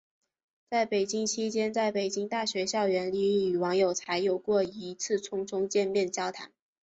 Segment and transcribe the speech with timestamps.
[0.71, 6.51] 在北京期间在北京大学校园里与王有才有过一次匆匆见面交谈。